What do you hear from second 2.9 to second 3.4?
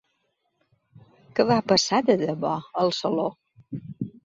saló?